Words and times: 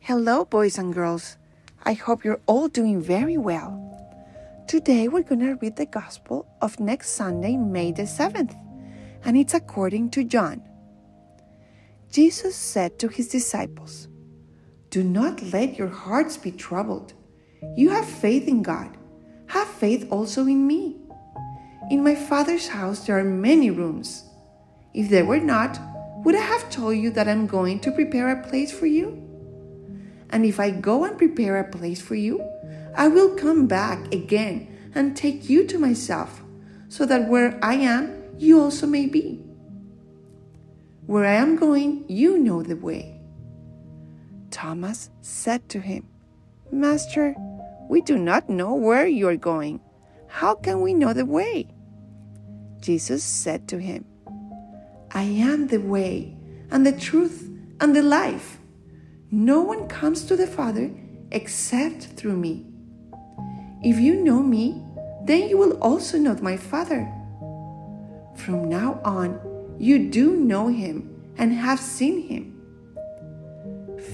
Hello, 0.00 0.44
boys 0.44 0.76
and 0.76 0.92
girls. 0.92 1.38
I 1.84 1.94
hope 1.94 2.24
you're 2.24 2.42
all 2.44 2.68
doing 2.68 3.00
very 3.00 3.38
well. 3.38 3.80
Today 4.68 5.08
we're 5.08 5.22
going 5.22 5.40
to 5.40 5.54
read 5.54 5.76
the 5.76 5.86
Gospel 5.86 6.46
of 6.60 6.78
next 6.78 7.12
Sunday, 7.12 7.56
May 7.56 7.90
the 7.90 8.02
7th, 8.02 8.54
and 9.24 9.38
it's 9.38 9.54
according 9.54 10.10
to 10.10 10.22
John. 10.22 10.62
Jesus 12.12 12.54
said 12.54 12.98
to 12.98 13.08
his 13.08 13.28
disciples, 13.28 14.08
Do 14.90 15.02
not 15.02 15.42
let 15.42 15.78
your 15.78 15.88
hearts 15.88 16.36
be 16.36 16.52
troubled. 16.52 17.14
You 17.74 17.88
have 17.88 18.06
faith 18.06 18.46
in 18.46 18.62
God. 18.62 18.98
Have 19.46 19.68
faith 19.68 20.06
also 20.10 20.42
in 20.42 20.66
me. 20.66 20.96
In 21.90 22.04
my 22.04 22.14
Father's 22.14 22.68
house 22.68 23.06
there 23.06 23.18
are 23.18 23.24
many 23.24 23.70
rooms. 23.70 24.24
If 24.92 25.08
there 25.08 25.24
were 25.24 25.40
not, 25.40 25.78
would 26.24 26.34
I 26.34 26.40
have 26.40 26.70
told 26.70 26.96
you 26.96 27.10
that 27.10 27.28
I'm 27.28 27.46
going 27.46 27.80
to 27.80 27.92
prepare 27.92 28.30
a 28.30 28.42
place 28.48 28.72
for 28.72 28.86
you? 28.86 29.20
And 30.30 30.44
if 30.44 30.58
I 30.58 30.70
go 30.70 31.04
and 31.04 31.16
prepare 31.16 31.58
a 31.58 31.70
place 31.70 32.00
for 32.00 32.14
you, 32.14 32.42
I 32.96 33.08
will 33.08 33.36
come 33.36 33.66
back 33.66 34.12
again 34.12 34.90
and 34.94 35.16
take 35.16 35.48
you 35.48 35.66
to 35.66 35.78
myself, 35.78 36.42
so 36.88 37.04
that 37.06 37.28
where 37.28 37.58
I 37.62 37.74
am, 37.74 38.22
you 38.38 38.60
also 38.60 38.86
may 38.86 39.06
be. 39.06 39.40
Where 41.06 41.26
I 41.26 41.34
am 41.34 41.56
going, 41.56 42.04
you 42.08 42.38
know 42.38 42.62
the 42.62 42.76
way. 42.76 43.20
Thomas 44.50 45.10
said 45.20 45.68
to 45.68 45.80
him, 45.80 46.08
Master, 46.72 47.34
we 47.88 48.00
do 48.00 48.16
not 48.16 48.48
know 48.48 48.74
where 48.74 49.06
you 49.06 49.28
are 49.28 49.36
going. 49.36 49.80
How 50.28 50.54
can 50.54 50.80
we 50.80 50.94
know 50.94 51.12
the 51.12 51.26
way? 51.26 51.68
Jesus 52.80 53.22
said 53.22 53.68
to 53.68 53.78
him, 53.78 54.06
I 55.14 55.22
am 55.22 55.68
the 55.68 55.78
way 55.78 56.36
and 56.70 56.84
the 56.84 56.92
truth 56.92 57.48
and 57.80 57.94
the 57.94 58.02
life. 58.02 58.58
No 59.30 59.62
one 59.62 59.86
comes 59.86 60.24
to 60.24 60.36
the 60.36 60.46
Father 60.46 60.90
except 61.30 62.02
through 62.16 62.36
me. 62.36 62.66
If 63.82 63.98
you 63.98 64.16
know 64.16 64.42
me, 64.42 64.82
then 65.24 65.48
you 65.48 65.56
will 65.56 65.78
also 65.78 66.18
know 66.18 66.36
my 66.42 66.56
Father. 66.56 67.08
From 68.34 68.68
now 68.68 69.00
on, 69.04 69.38
you 69.78 70.10
do 70.10 70.36
know 70.36 70.68
him 70.68 71.32
and 71.38 71.52
have 71.52 71.78
seen 71.78 72.26
him. 72.26 72.50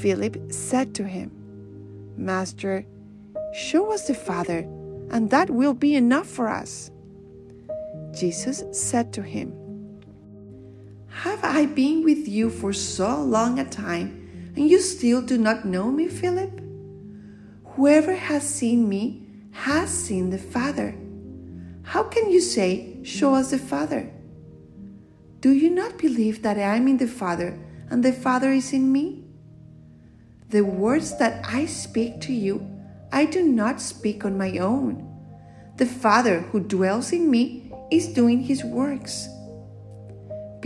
Philip 0.00 0.50
said 0.50 0.94
to 0.94 1.04
him, 1.04 1.30
Master, 2.16 2.86
show 3.54 3.92
us 3.92 4.06
the 4.06 4.14
Father, 4.14 4.60
and 5.10 5.30
that 5.30 5.50
will 5.50 5.74
be 5.74 5.94
enough 5.94 6.26
for 6.26 6.48
us. 6.48 6.90
Jesus 8.18 8.64
said 8.72 9.12
to 9.12 9.22
him, 9.22 9.52
Have 11.22 11.42
I 11.42 11.66
been 11.66 12.04
with 12.04 12.28
you 12.28 12.50
for 12.50 12.72
so 12.72 13.22
long 13.22 13.58
a 13.58 13.64
time? 13.64 14.26
and 14.56 14.68
you 14.68 14.80
still 14.80 15.20
do 15.20 15.36
not 15.36 15.66
know 15.66 15.90
me, 15.90 16.08
Philip? 16.08 16.60
Whoever 17.76 18.14
has 18.14 18.42
seen 18.42 18.88
me 18.88 19.26
has 19.52 19.90
seen 19.90 20.30
the 20.30 20.38
Father. 20.38 20.94
How 21.82 22.04
can 22.04 22.30
you 22.30 22.40
say, 22.40 22.98
Show 23.04 23.34
us 23.34 23.50
the 23.50 23.58
Father? 23.58 24.10
Do 25.40 25.52
you 25.52 25.70
not 25.70 25.98
believe 25.98 26.42
that 26.42 26.56
I 26.56 26.76
am 26.76 26.88
in 26.88 26.96
the 26.96 27.06
Father 27.06 27.58
and 27.90 28.02
the 28.02 28.12
Father 28.12 28.50
is 28.50 28.72
in 28.72 28.90
me? 28.90 29.24
The 30.48 30.64
words 30.64 31.18
that 31.18 31.44
I 31.46 31.66
speak 31.66 32.20
to 32.22 32.32
you, 32.32 32.66
I 33.12 33.26
do 33.26 33.42
not 33.42 33.80
speak 33.80 34.24
on 34.24 34.38
my 34.38 34.58
own. 34.58 35.04
The 35.76 35.86
Father 35.86 36.40
who 36.40 36.60
dwells 36.60 37.12
in 37.12 37.30
me 37.30 37.70
is 37.90 38.08
doing 38.08 38.40
his 38.40 38.64
works. 38.64 39.28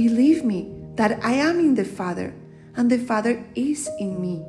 Believe 0.00 0.46
me 0.46 0.72
that 0.94 1.22
I 1.22 1.32
am 1.32 1.60
in 1.60 1.74
the 1.74 1.84
Father 1.84 2.32
and 2.74 2.90
the 2.90 2.96
Father 2.96 3.44
is 3.54 3.86
in 3.98 4.18
me. 4.18 4.42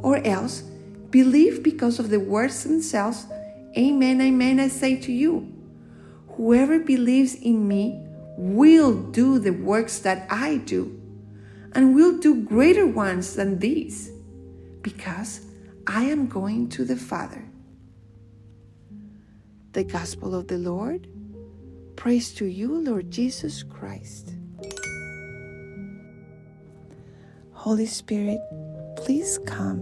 Or 0.00 0.26
else, 0.26 0.62
believe 1.10 1.62
because 1.62 1.98
of 1.98 2.08
the 2.08 2.18
words 2.18 2.64
themselves. 2.64 3.26
Amen, 3.76 4.22
amen, 4.22 4.58
I 4.58 4.68
say 4.68 4.96
to 5.00 5.12
you. 5.12 5.52
Whoever 6.38 6.78
believes 6.78 7.34
in 7.34 7.68
me 7.68 8.06
will 8.38 8.94
do 9.12 9.38
the 9.38 9.52
works 9.52 9.98
that 9.98 10.26
I 10.30 10.64
do, 10.64 10.98
and 11.74 11.94
will 11.94 12.16
do 12.16 12.42
greater 12.44 12.86
ones 12.86 13.36
than 13.36 13.58
these, 13.58 14.10
because 14.80 15.42
I 15.86 16.04
am 16.04 16.26
going 16.26 16.70
to 16.70 16.86
the 16.86 16.96
Father. 16.96 17.44
The 19.72 19.84
Gospel 19.84 20.34
of 20.34 20.48
the 20.48 20.56
Lord. 20.56 21.06
Praise 21.96 22.32
to 22.36 22.46
you, 22.46 22.80
Lord 22.80 23.10
Jesus 23.10 23.62
Christ. 23.62 24.35
Holy 27.66 27.86
Spirit, 27.86 28.38
please 28.94 29.40
come 29.44 29.80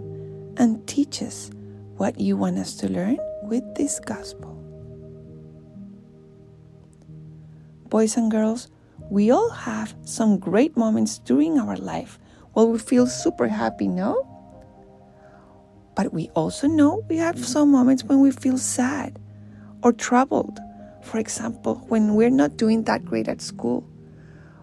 and 0.57 0.81
teach 0.89 1.21
us 1.21 1.51
what 1.99 2.19
you 2.19 2.35
want 2.35 2.57
us 2.57 2.77
to 2.77 2.89
learn 2.89 3.19
with 3.43 3.63
this 3.75 4.01
gospel. 4.01 4.55
Boys 7.91 8.17
and 8.17 8.31
girls, 8.31 8.71
we 9.11 9.31
all 9.31 9.51
have 9.51 9.95
some 10.01 10.39
great 10.39 10.79
moments 10.79 11.19
during 11.27 11.59
our 11.59 11.77
life 11.77 12.19
where 12.55 12.65
we 12.65 12.79
feel 12.79 13.07
super 13.07 13.49
happy, 13.49 13.87
no? 13.87 14.17
But 15.95 16.15
we 16.15 16.31
also 16.31 16.67
know 16.67 17.05
we 17.11 17.19
have 17.19 17.39
some 17.45 17.71
moments 17.71 18.03
when 18.03 18.23
we 18.23 18.31
feel 18.31 18.57
sad 18.57 19.19
or 19.83 19.93
troubled. 19.93 20.59
For 21.03 21.19
example, 21.19 21.85
when 21.89 22.15
we're 22.15 22.31
not 22.31 22.57
doing 22.57 22.85
that 22.85 23.05
great 23.05 23.29
at 23.29 23.43
school, 23.43 23.87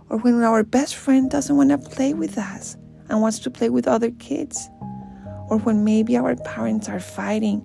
or 0.09 0.17
when 0.17 0.41
our 0.41 0.63
best 0.63 0.95
friend 0.95 1.29
doesn't 1.29 1.55
want 1.55 1.69
to 1.69 1.77
play 1.77 2.15
with 2.15 2.39
us 2.39 2.77
and 3.11 3.21
wants 3.21 3.39
to 3.39 3.51
play 3.51 3.69
with 3.69 3.87
other 3.87 4.09
kids, 4.11 4.69
or 5.49 5.57
when 5.57 5.83
maybe 5.83 6.15
our 6.15 6.35
parents 6.37 6.87
are 6.87 6.99
fighting 6.99 7.63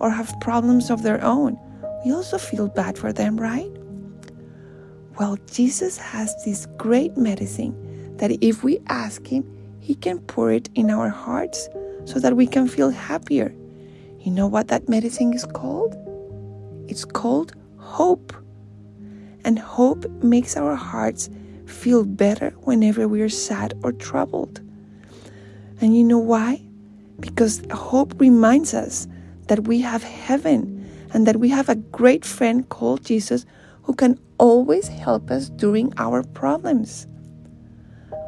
or 0.00 0.10
have 0.10 0.34
problems 0.40 0.90
of 0.90 1.04
their 1.04 1.22
own, 1.24 1.56
we 2.04 2.12
also 2.12 2.36
feel 2.36 2.68
bad 2.68 2.98
for 2.98 3.12
them, 3.12 3.36
right? 3.36 3.70
Well, 5.18 5.38
Jesus 5.50 5.96
has 5.98 6.34
this 6.44 6.66
great 6.76 7.16
medicine 7.16 8.16
that 8.16 8.32
if 8.42 8.64
we 8.64 8.80
ask 8.88 9.26
Him, 9.26 9.44
He 9.80 9.94
can 9.94 10.18
pour 10.18 10.50
it 10.50 10.68
in 10.74 10.90
our 10.90 11.08
hearts 11.08 11.68
so 12.04 12.18
that 12.18 12.36
we 12.36 12.46
can 12.46 12.66
feel 12.66 12.90
happier. 12.90 13.54
You 14.20 14.32
know 14.32 14.48
what 14.48 14.68
that 14.68 14.88
medicine 14.88 15.32
is 15.32 15.46
called? 15.46 15.96
It's 16.88 17.04
called 17.04 17.54
hope. 17.76 18.32
And 19.44 19.58
hope 19.58 20.08
makes 20.22 20.56
our 20.56 20.74
hearts 20.74 21.30
feel 21.66 22.04
better 22.04 22.50
whenever 22.62 23.06
we 23.06 23.22
are 23.22 23.28
sad 23.28 23.74
or 23.84 23.92
troubled. 23.92 24.60
And 25.80 25.96
you 25.96 26.04
know 26.04 26.18
why? 26.18 26.62
Because 27.20 27.62
hope 27.72 28.20
reminds 28.20 28.74
us 28.74 29.06
that 29.46 29.66
we 29.66 29.80
have 29.80 30.02
heaven 30.02 30.74
and 31.12 31.26
that 31.26 31.36
we 31.36 31.48
have 31.48 31.68
a 31.68 31.76
great 31.76 32.24
friend 32.24 32.68
called 32.68 33.04
Jesus 33.04 33.46
who 33.82 33.94
can 33.94 34.18
always 34.38 34.88
help 34.88 35.30
us 35.30 35.48
during 35.48 35.92
our 35.96 36.22
problems. 36.22 37.06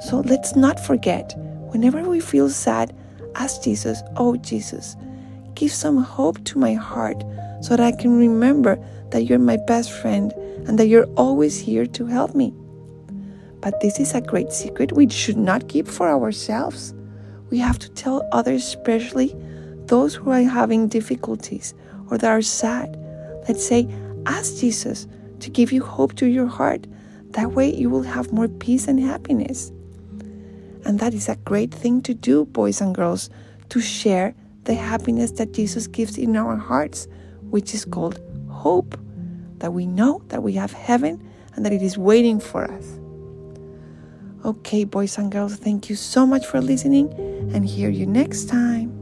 So 0.00 0.20
let's 0.20 0.56
not 0.56 0.80
forget, 0.80 1.34
whenever 1.72 2.02
we 2.02 2.20
feel 2.20 2.48
sad, 2.48 2.96
ask 3.34 3.62
Jesus, 3.62 4.02
Oh 4.16 4.36
Jesus, 4.36 4.96
give 5.54 5.72
some 5.72 5.98
hope 5.98 6.42
to 6.44 6.58
my 6.58 6.74
heart 6.74 7.22
so 7.60 7.76
that 7.76 7.80
I 7.80 7.92
can 7.92 8.16
remember 8.16 8.78
that 9.10 9.24
you're 9.24 9.38
my 9.38 9.58
best 9.66 9.92
friend 9.92 10.32
and 10.66 10.78
that 10.78 10.86
you're 10.86 11.08
always 11.16 11.58
here 11.58 11.86
to 11.86 12.06
help 12.06 12.34
me. 12.34 12.54
But 13.60 13.80
this 13.80 14.00
is 14.00 14.14
a 14.14 14.20
great 14.20 14.52
secret 14.52 14.92
we 14.92 15.08
should 15.10 15.36
not 15.36 15.68
keep 15.68 15.86
for 15.86 16.08
ourselves 16.08 16.94
we 17.50 17.58
have 17.58 17.78
to 17.80 17.90
tell 17.90 18.26
others, 18.32 18.64
especially 18.64 19.34
those 19.86 20.14
who 20.14 20.30
are 20.30 20.42
having 20.42 20.88
difficulties 20.88 21.74
or 22.08 22.18
that 22.18 22.30
are 22.30 22.42
sad. 22.42 22.96
Let's 23.48 23.66
say, 23.66 23.88
ask 24.26 24.58
Jesus 24.58 25.08
to 25.40 25.50
give 25.50 25.72
you 25.72 25.82
hope 25.82 26.14
to 26.16 26.26
your 26.26 26.46
heart. 26.46 26.86
That 27.30 27.52
way, 27.52 27.74
you 27.74 27.90
will 27.90 28.02
have 28.02 28.32
more 28.32 28.48
peace 28.48 28.86
and 28.86 29.00
happiness. 29.00 29.72
And 30.84 30.98
that 31.00 31.14
is 31.14 31.28
a 31.28 31.36
great 31.36 31.72
thing 31.72 32.02
to 32.02 32.14
do, 32.14 32.46
boys 32.46 32.80
and 32.80 32.94
girls, 32.94 33.30
to 33.70 33.80
share 33.80 34.34
the 34.64 34.74
happiness 34.74 35.32
that 35.32 35.52
Jesus 35.52 35.86
gives 35.86 36.18
in 36.18 36.36
our 36.36 36.56
hearts, 36.56 37.08
which 37.50 37.74
is 37.74 37.84
called 37.84 38.20
hope. 38.48 38.98
That 39.58 39.72
we 39.72 39.86
know 39.86 40.22
that 40.28 40.42
we 40.42 40.52
have 40.54 40.72
heaven 40.72 41.28
and 41.54 41.64
that 41.66 41.72
it 41.72 41.82
is 41.82 41.98
waiting 41.98 42.40
for 42.40 42.70
us. 42.70 42.99
Okay, 44.42 44.84
boys 44.84 45.18
and 45.18 45.30
girls, 45.30 45.56
thank 45.56 45.90
you 45.90 45.96
so 45.96 46.26
much 46.26 46.46
for 46.46 46.60
listening 46.62 47.12
and 47.52 47.64
hear 47.68 47.90
you 47.90 48.06
next 48.06 48.48
time. 48.48 48.99